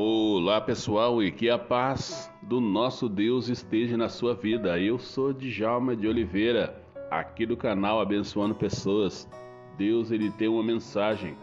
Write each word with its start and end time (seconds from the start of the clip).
Olá 0.00 0.60
pessoal 0.60 1.20
e 1.20 1.32
que 1.32 1.50
a 1.50 1.58
paz 1.58 2.32
do 2.40 2.60
nosso 2.60 3.08
Deus 3.08 3.48
esteja 3.48 3.96
na 3.96 4.08
sua 4.08 4.32
vida. 4.32 4.78
Eu 4.78 4.96
sou 4.96 5.32
Djalma 5.32 5.96
de 5.96 6.06
Oliveira, 6.06 6.80
aqui 7.10 7.44
do 7.44 7.56
canal 7.56 8.00
Abençoando 8.00 8.54
Pessoas. 8.54 9.28
Deus 9.76 10.12
ele 10.12 10.30
tem 10.30 10.46
uma 10.46 10.62
mensagem, 10.62 11.36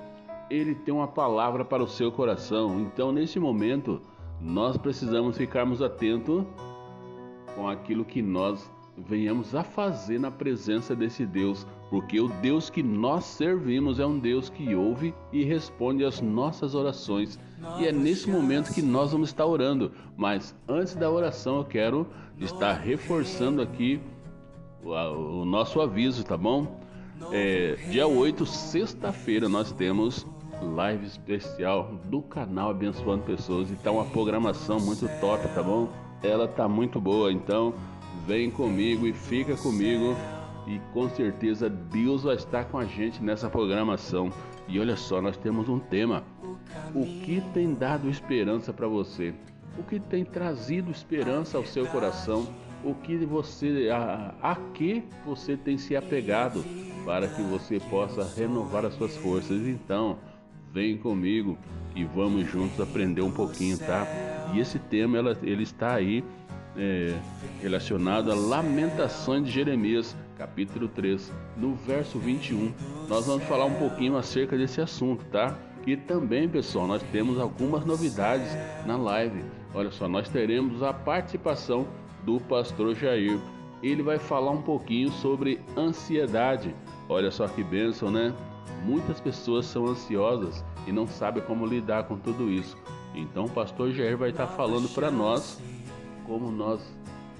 ele 0.49 0.73
tem 0.73 0.93
uma 0.93 1.05
palavra 1.05 1.65
para 1.65 1.83
o 1.83 1.87
seu 1.87 2.09
coração. 2.13 2.79
Então 2.79 3.11
nesse 3.11 3.41
momento 3.41 4.01
nós 4.39 4.77
precisamos 4.77 5.35
ficarmos 5.35 5.81
atentos 5.81 6.45
com 7.55 7.67
aquilo 7.67 8.05
que 8.05 8.21
nós 8.21 8.71
venhamos 8.97 9.53
a 9.53 9.65
fazer 9.65 10.17
na 10.17 10.31
presença 10.31 10.95
desse 10.95 11.25
Deus, 11.25 11.67
porque 11.89 12.19
o 12.19 12.27
Deus 12.27 12.69
que 12.69 12.81
nós 12.81 13.25
servimos 13.25 13.99
é 13.99 14.05
um 14.05 14.17
Deus 14.17 14.49
que 14.49 14.73
ouve 14.73 15.13
e 15.31 15.43
responde 15.43 16.03
às 16.03 16.19
nossas 16.21 16.73
orações. 16.73 17.39
E 17.79 17.85
é 17.85 17.91
nesse 17.91 18.29
momento 18.29 18.73
que 18.73 18.81
nós 18.81 19.11
vamos 19.11 19.29
estar 19.29 19.45
orando. 19.45 19.91
Mas 20.17 20.55
antes 20.67 20.95
da 20.95 21.09
oração, 21.09 21.57
eu 21.57 21.65
quero 21.65 22.07
estar 22.39 22.73
reforçando 22.73 23.61
aqui 23.61 23.99
o, 24.83 25.45
nosso 25.45 25.81
aviso, 25.81 26.23
tá 26.23 26.37
bom? 26.37 26.79
É, 27.31 27.75
dia 27.89 28.07
8, 28.07 28.45
sexta-feira, 28.45 29.47
nós 29.47 29.71
temos 29.71 30.27
live 30.61 31.05
especial 31.05 31.93
do 32.05 32.21
canal 32.21 32.69
Abençoando 32.69 33.23
Pessoas 33.23 33.69
e 33.71 33.75
tá 33.75 33.91
uma 33.91 34.05
programação 34.05 34.79
muito 34.79 35.07
top, 35.19 35.47
tá 35.49 35.63
bom? 35.63 35.89
Ela 36.21 36.47
tá 36.47 36.67
muito 36.67 36.99
boa, 36.99 37.31
então 37.31 37.73
vem 38.25 38.49
comigo 38.49 39.05
e 39.05 39.13
fica 39.13 39.55
comigo 39.55 40.15
e 40.67 40.79
com 40.93 41.09
certeza 41.09 41.69
Deus 41.69 42.23
vai 42.23 42.35
estar 42.35 42.65
com 42.65 42.77
a 42.77 42.85
gente 42.85 43.23
nessa 43.23 43.49
programação. 43.49 44.31
E 44.67 44.79
olha 44.79 44.95
só, 44.95 45.21
nós 45.21 45.37
temos 45.37 45.69
um 45.69 45.79
tema: 45.79 46.23
o 46.93 47.05
que 47.05 47.41
tem 47.53 47.73
dado 47.73 48.09
esperança 48.09 48.73
para 48.73 48.87
você? 48.87 49.33
O 49.77 49.83
que 49.83 49.99
tem 49.99 50.23
trazido 50.23 50.91
esperança 50.91 51.57
ao 51.57 51.65
seu 51.65 51.85
coração? 51.87 52.47
O 52.83 52.93
que 52.93 53.17
você 53.17 53.89
a, 53.91 54.33
a 54.41 54.55
que 54.55 55.03
você 55.25 55.57
tem 55.57 55.77
se 55.77 55.95
apegado 55.95 56.63
para 57.03 57.27
que 57.27 57.41
você 57.41 57.79
possa 57.79 58.23
renovar 58.35 58.85
as 58.85 58.93
suas 58.93 59.15
forças? 59.17 59.67
Então, 59.67 60.17
vem 60.71 60.97
comigo 60.97 61.57
e 61.95 62.03
vamos 62.03 62.49
juntos 62.49 62.79
aprender 62.79 63.21
um 63.21 63.31
pouquinho, 63.31 63.77
tá? 63.77 64.05
E 64.53 64.59
esse 64.59 64.77
tema 64.77 65.17
ela, 65.17 65.37
ele 65.41 65.63
está 65.63 65.95
aí 65.95 66.23
é, 66.77 67.15
relacionado 67.61 68.31
a 68.31 68.35
Lamentações 68.35 69.45
de 69.45 69.51
Jeremias, 69.51 70.15
capítulo 70.37 70.87
3, 70.87 71.31
no 71.57 71.75
verso 71.75 72.19
21. 72.19 72.73
Nós 73.07 73.25
vamos 73.25 73.45
falar 73.45 73.65
um 73.65 73.75
pouquinho 73.75 74.17
acerca 74.17 74.57
desse 74.57 74.81
assunto, 74.81 75.25
tá? 75.25 75.57
E 75.87 75.95
também, 75.95 76.49
pessoal, 76.49 76.87
nós 76.87 77.01
temos 77.11 77.39
algumas 77.39 77.85
novidades 77.85 78.49
na 78.85 78.97
live. 78.97 79.43
Olha 79.73 79.91
só, 79.91 80.07
nós 80.07 80.27
teremos 80.29 80.81
a 80.83 80.93
participação 80.93 81.87
do 82.23 82.39
pastor 82.39 82.95
Jair. 82.95 83.39
Ele 83.83 84.01
vai 84.01 84.17
falar 84.17 84.51
um 84.51 84.61
pouquinho 84.61 85.11
sobre 85.11 85.61
ansiedade. 85.77 86.75
Olha 87.07 87.29
só 87.29 87.47
que 87.47 87.63
bênção, 87.63 88.09
né? 88.09 88.33
Muitas 88.83 89.21
pessoas 89.21 89.65
são 89.65 89.85
ansiosas 89.85 90.63
e 90.87 90.91
não 90.91 91.07
sabem 91.07 91.43
como 91.43 91.65
lidar 91.65 92.05
com 92.05 92.17
tudo 92.17 92.49
isso. 92.49 92.75
Então, 93.13 93.45
o 93.45 93.49
pastor 93.49 93.91
Jair 93.91 94.17
vai 94.17 94.31
estar 94.31 94.47
falando 94.47 94.89
para 94.89 95.11
nós 95.11 95.61
como 96.25 96.51
nós 96.51 96.81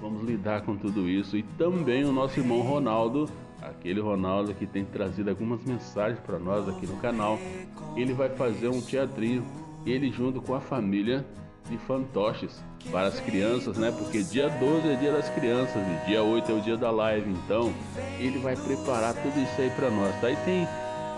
vamos 0.00 0.24
lidar 0.24 0.62
com 0.62 0.76
tudo 0.76 1.08
isso. 1.08 1.36
E 1.36 1.42
também 1.42 2.04
o 2.04 2.12
nosso 2.12 2.38
irmão 2.38 2.60
Ronaldo, 2.60 3.28
aquele 3.60 4.00
Ronaldo 4.00 4.54
que 4.54 4.66
tem 4.66 4.84
trazido 4.84 5.30
algumas 5.30 5.62
mensagens 5.64 6.18
para 6.20 6.38
nós 6.38 6.68
aqui 6.68 6.86
no 6.86 6.96
canal. 6.96 7.38
Ele 7.96 8.12
vai 8.12 8.28
fazer 8.28 8.68
um 8.68 8.80
teatrinho, 8.80 9.44
ele 9.84 10.10
junto 10.10 10.40
com 10.40 10.54
a 10.54 10.60
família 10.60 11.24
de 11.68 11.76
fantoches 11.78 12.62
para 12.90 13.08
as 13.08 13.18
crianças, 13.18 13.76
né? 13.76 13.90
Porque 13.90 14.22
dia 14.22 14.48
12 14.48 14.88
é 14.88 14.96
dia 14.96 15.12
das 15.12 15.28
crianças 15.30 15.76
e 15.76 16.06
dia 16.06 16.22
8 16.22 16.52
é 16.52 16.54
o 16.54 16.60
dia 16.60 16.76
da 16.76 16.90
live. 16.90 17.30
Então, 17.30 17.72
ele 18.20 18.38
vai 18.38 18.54
preparar 18.54 19.14
tudo 19.14 19.38
isso 19.40 19.60
aí 19.60 19.70
para 19.70 19.90
nós. 19.90 20.14
Daí 20.20 20.36
tem 20.44 20.66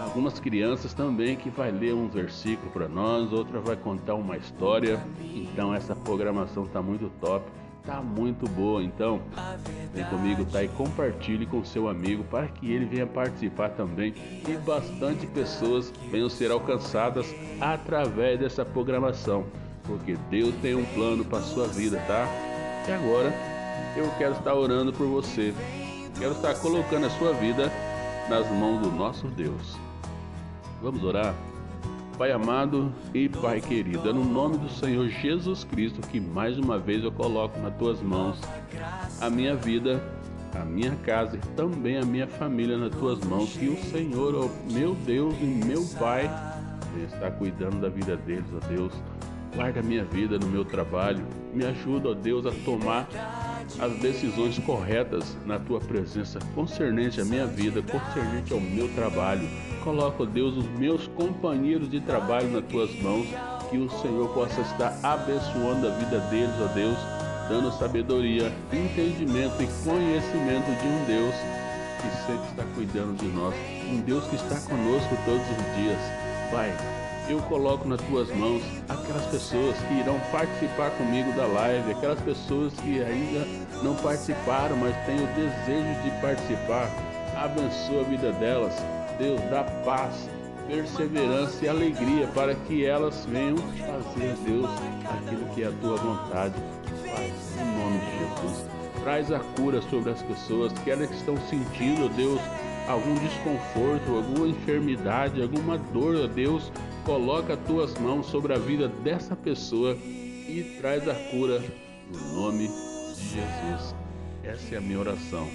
algumas 0.00 0.40
crianças 0.40 0.94
também 0.94 1.36
que 1.36 1.50
vai 1.50 1.70
ler 1.70 1.94
uns 1.94 2.12
versículos 2.14 2.72
para 2.72 2.88
nós, 2.88 3.32
outra 3.32 3.60
vai 3.60 3.76
contar 3.76 4.14
uma 4.14 4.36
história. 4.36 4.98
Então 5.20 5.74
essa 5.74 5.94
programação 5.94 6.66
tá 6.66 6.80
muito 6.80 7.10
top, 7.20 7.44
tá 7.88 8.02
muito 8.02 8.46
boa. 8.50 8.84
Então 8.84 9.22
vem 9.94 10.04
comigo, 10.04 10.44
tá? 10.44 10.62
E 10.62 10.68
compartilhe 10.68 11.46
com 11.46 11.64
seu 11.64 11.88
amigo 11.88 12.22
para 12.24 12.46
que 12.46 12.70
ele 12.70 12.84
venha 12.84 13.06
participar 13.06 13.70
também 13.70 14.12
e 14.46 14.52
bastante 14.58 15.26
pessoas 15.26 15.90
venham 16.10 16.28
ser 16.28 16.50
alcançadas 16.50 17.34
através 17.58 18.38
dessa 18.38 18.62
programação, 18.62 19.46
porque 19.84 20.18
Deus 20.30 20.54
tem 20.56 20.74
um 20.74 20.84
plano 20.84 21.24
para 21.24 21.40
sua 21.40 21.66
vida, 21.66 21.98
tá? 22.06 22.28
E 22.86 22.92
agora 22.92 23.32
eu 23.96 24.10
quero 24.18 24.34
estar 24.34 24.54
orando 24.54 24.92
por 24.92 25.06
você. 25.06 25.54
Quero 26.18 26.32
estar 26.32 26.54
colocando 26.56 27.06
a 27.06 27.10
sua 27.10 27.32
vida 27.32 27.72
nas 28.28 28.46
mãos 28.50 28.82
do 28.82 28.90
nosso 28.90 29.26
Deus. 29.28 29.78
Vamos 30.82 31.02
orar? 31.02 31.34
Pai 32.18 32.32
amado 32.32 32.92
e 33.14 33.28
Pai 33.28 33.60
querido, 33.60 34.08
é 34.08 34.12
no 34.12 34.24
nome 34.24 34.58
do 34.58 34.68
Senhor 34.68 35.06
Jesus 35.06 35.62
Cristo 35.62 36.00
que 36.00 36.18
mais 36.18 36.58
uma 36.58 36.76
vez 36.76 37.04
eu 37.04 37.12
coloco 37.12 37.56
nas 37.60 37.72
tuas 37.76 38.02
mãos 38.02 38.40
a 39.20 39.30
minha 39.30 39.54
vida, 39.54 40.02
a 40.52 40.64
minha 40.64 40.96
casa 40.96 41.36
e 41.36 41.40
também 41.54 41.96
a 41.96 42.04
minha 42.04 42.26
família 42.26 42.76
nas 42.76 42.90
tuas 42.90 43.20
mãos. 43.20 43.52
Que 43.52 43.68
o 43.68 43.76
Senhor, 43.84 44.34
oh 44.34 44.72
meu 44.72 44.96
Deus 44.96 45.32
e 45.40 45.44
meu 45.44 45.86
Pai, 45.96 46.28
está 47.04 47.30
cuidando 47.30 47.80
da 47.80 47.88
vida 47.88 48.16
deles, 48.16 48.46
ó 48.52 48.66
Deus. 48.66 48.92
Guarda 49.54 49.80
a 49.80 49.82
minha 49.82 50.04
vida 50.04 50.38
no 50.38 50.46
meu 50.46 50.64
trabalho. 50.64 51.24
Me 51.52 51.64
ajuda, 51.64 52.10
ó 52.10 52.14
Deus, 52.14 52.46
a 52.46 52.52
tomar 52.64 53.08
as 53.78 53.92
decisões 53.98 54.58
corretas 54.58 55.36
na 55.44 55.58
tua 55.58 55.80
presença, 55.80 56.38
concernente 56.54 57.20
à 57.20 57.24
minha 57.24 57.46
vida, 57.46 57.82
concernente 57.82 58.52
ao 58.52 58.60
meu 58.60 58.88
trabalho. 58.94 59.48
Coloca, 59.82 60.22
ó 60.22 60.26
Deus, 60.26 60.56
os 60.56 60.68
meus 60.78 61.06
companheiros 61.08 61.90
de 61.90 62.00
trabalho 62.00 62.48
nas 62.50 62.64
tuas 62.64 62.94
mãos, 63.00 63.26
que 63.70 63.78
o 63.78 63.90
Senhor 63.90 64.28
possa 64.32 64.60
estar 64.60 64.98
abençoando 65.02 65.88
a 65.88 65.90
vida 65.90 66.18
deles, 66.30 66.54
ó 66.60 66.72
Deus, 66.74 66.98
dando 67.48 67.72
sabedoria, 67.72 68.52
entendimento 68.72 69.62
e 69.62 69.66
conhecimento 69.84 70.66
de 70.80 70.86
um 70.86 71.04
Deus 71.06 71.34
que 72.00 72.26
sempre 72.26 72.48
está 72.50 72.64
cuidando 72.74 73.16
de 73.16 73.26
nós, 73.28 73.54
um 73.90 74.00
Deus 74.00 74.24
que 74.26 74.36
está 74.36 74.60
conosco 74.60 75.16
todos 75.24 75.42
os 75.42 75.76
dias. 75.76 75.98
Pai, 76.50 76.72
eu 77.28 77.40
coloco 77.42 77.86
nas 77.86 78.00
tuas 78.02 78.34
mãos 78.34 78.62
aquelas 78.88 79.26
pessoas 79.26 79.76
que 79.76 79.94
irão 79.94 80.18
participar 80.32 80.90
comigo 80.92 81.30
da 81.32 81.46
live, 81.46 81.92
aquelas 81.92 82.20
pessoas 82.20 82.72
que 82.74 83.02
ainda 83.02 83.46
não 83.82 83.94
participaram, 83.96 84.76
mas 84.76 84.96
têm 85.04 85.16
o 85.16 85.26
desejo 85.34 86.02
de 86.02 86.10
participar. 86.22 86.90
Abençoa 87.36 88.00
a 88.00 88.04
vida 88.04 88.32
delas. 88.32 88.74
Deus 89.18 89.40
dá 89.50 89.64
paz, 89.84 90.28
perseverança 90.66 91.64
e 91.64 91.68
alegria 91.68 92.26
para 92.28 92.54
que 92.54 92.84
elas 92.84 93.26
venham 93.26 93.58
fazer, 93.58 94.34
Deus, 94.46 94.70
aquilo 95.04 95.46
que 95.54 95.62
é 95.62 95.66
a 95.66 95.72
tua 95.82 95.96
vontade. 95.96 96.54
Pai, 97.14 97.32
em 97.60 97.78
nome 97.78 97.98
de 97.98 98.18
Jesus. 98.18 98.64
Traz 99.02 99.30
a 99.30 99.38
cura 99.56 99.82
sobre 99.82 100.10
as 100.10 100.22
pessoas, 100.22 100.72
que 100.72 100.90
estão 100.90 101.36
sentindo, 101.48 102.08
Deus, 102.16 102.40
algum 102.88 103.14
desconforto, 103.14 104.16
alguma 104.16 104.48
enfermidade, 104.48 105.40
alguma 105.42 105.78
dor, 105.92 106.26
Deus, 106.28 106.72
coloca 107.08 107.54
as 107.54 107.60
tuas 107.60 107.98
mãos 107.98 108.26
sobre 108.26 108.52
a 108.52 108.58
vida 108.58 108.86
dessa 108.86 109.34
pessoa 109.34 109.96
e 109.96 110.76
traz 110.78 111.08
a 111.08 111.14
cura 111.14 111.58
no 112.12 112.34
nome 112.34 112.68
de 112.68 113.30
Jesus. 113.30 113.94
Essa 114.44 114.74
é 114.74 114.78
a 114.78 114.80
minha 114.82 114.98
oração. 114.98 115.48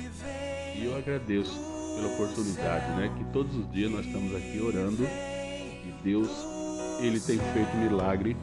E 0.75 0.83
eu 0.83 0.97
agradeço 0.97 1.55
pela 1.95 2.11
oportunidade, 2.11 2.87
né? 2.95 3.13
Que 3.15 3.23
todos 3.25 3.55
os 3.55 3.71
dias 3.71 3.91
nós 3.91 4.03
estamos 4.03 4.35
aqui 4.35 4.59
orando 4.59 5.03
e 5.03 5.93
Deus, 6.03 6.31
Ele 6.99 7.19
tem 7.19 7.37
feito 7.37 7.77
milagre 7.77 8.35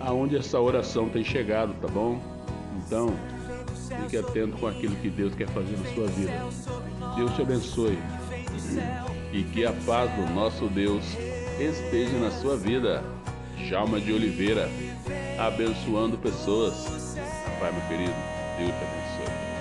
aonde 0.00 0.36
essa 0.36 0.58
oração 0.58 1.08
tem 1.08 1.22
chegado, 1.22 1.72
tá 1.80 1.86
bom? 1.86 2.20
Então, 2.84 3.14
fique 4.02 4.16
atento 4.16 4.56
com 4.56 4.66
aquilo 4.66 4.96
que 4.96 5.10
Deus 5.10 5.32
quer 5.36 5.46
fazer 5.50 5.76
na 5.76 5.94
sua 5.94 6.08
vida. 6.08 6.32
Deus 7.14 7.36
te 7.36 7.42
abençoe 7.42 7.98
e 9.32 9.44
que 9.44 9.64
a 9.64 9.72
paz 9.86 10.10
do 10.16 10.34
nosso 10.34 10.66
Deus 10.66 11.04
esteja 11.60 12.18
na 12.18 12.30
sua 12.30 12.56
vida. 12.56 13.02
Jalma 13.68 14.00
de 14.00 14.12
Oliveira, 14.12 14.68
abençoando 15.38 16.18
pessoas. 16.18 17.16
Pai, 17.60 17.72
meu 17.72 17.82
querido, 17.88 18.14
Deus 18.58 18.70
te 18.70 18.84
abençoe. 18.84 19.51